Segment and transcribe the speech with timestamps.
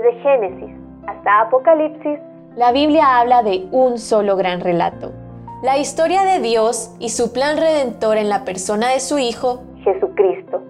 [0.00, 0.74] Desde Génesis
[1.06, 2.18] hasta Apocalipsis,
[2.56, 5.12] la Biblia habla de un solo gran relato.
[5.62, 10.62] La historia de Dios y su plan redentor en la persona de su Hijo, Jesucristo.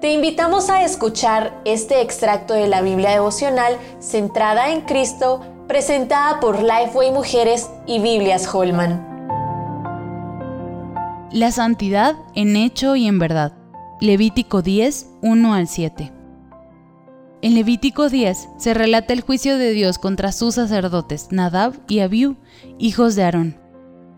[0.00, 6.60] Te invitamos a escuchar este extracto de la Biblia devocional centrada en Cristo, presentada por
[6.60, 9.06] Lifeway Mujeres y Biblias Holman.
[11.30, 13.52] La santidad en hecho y en verdad.
[14.00, 16.21] Levítico 10, 1 al 7.
[17.42, 22.36] En Levítico 10 se relata el juicio de Dios contra sus sacerdotes, Nadab y Abiú,
[22.78, 23.56] hijos de Aarón.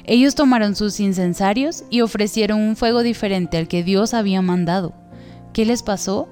[0.05, 4.92] Ellos tomaron sus incensarios y ofrecieron un fuego diferente al que Dios había mandado.
[5.55, 6.29] ¿Qué les pasó?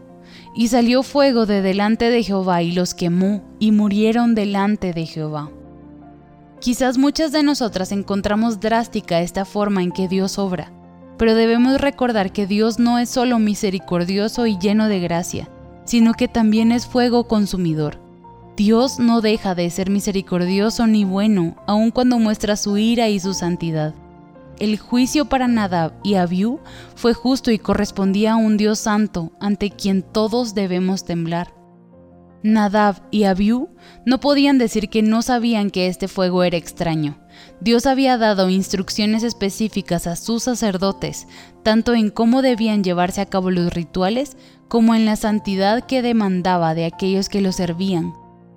[0.55, 5.51] Y salió fuego de delante de Jehová y los quemó, y murieron delante de Jehová.
[6.61, 10.71] Quizás muchas de nosotras encontramos drástica esta forma en que Dios obra,
[11.17, 15.49] pero debemos recordar que Dios no es solo misericordioso y lleno de gracia,
[15.85, 17.99] sino que también es fuego consumidor.
[18.57, 23.35] Dios no deja de ser misericordioso ni bueno, aun cuando muestra su ira y su
[23.35, 23.95] santidad.
[24.59, 26.61] El juicio para Nadab y Abiú
[26.95, 31.62] fue justo y correspondía a un Dios santo ante quien todos debemos temblar.
[32.43, 33.69] Nadab y Abiú
[34.05, 37.19] no podían decir que no sabían que este fuego era extraño.
[37.61, 41.29] Dios había dado instrucciones específicas a sus sacerdotes,
[41.63, 44.37] tanto en cómo debían llevarse a cabo los rituales
[44.69, 48.13] como en la santidad que demandaba de aquellos que lo servían.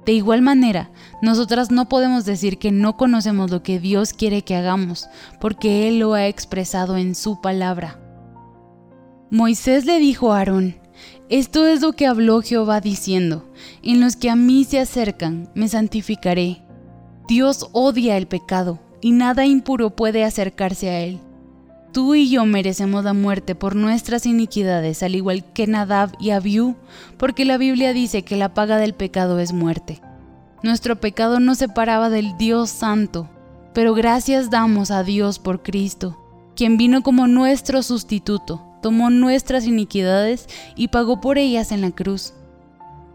[0.05, 0.91] De igual manera,
[1.21, 5.07] nosotras no podemos decir que no conocemos lo que Dios quiere que hagamos,
[5.41, 7.99] porque Él lo ha expresado en su palabra.
[9.31, 10.75] Moisés le dijo a Aarón,
[11.29, 13.49] esto es lo que habló Jehová diciendo,
[13.81, 16.61] en los que a mí se acercan, me santificaré.
[17.27, 21.19] Dios odia el pecado, y nada impuro puede acercarse a él.
[21.91, 26.75] Tú y yo merecemos la muerte por nuestras iniquidades, al igual que Nadab y Abiú,
[27.17, 30.01] porque la Biblia dice que la paga del pecado es muerte.
[30.61, 33.29] Nuestro pecado nos separaba del Dios Santo,
[33.73, 36.17] pero gracias damos a Dios por Cristo,
[36.55, 42.33] quien vino como nuestro sustituto, tomó nuestras iniquidades y pagó por ellas en la cruz.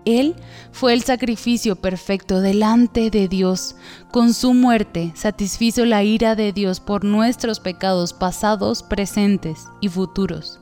[0.04, 0.34] Él
[0.72, 3.76] fue el sacrificio perfecto delante de Dios.
[4.10, 10.60] Con su muerte satisfizo la ira de Dios por nuestros pecados pasados, presentes y futuros.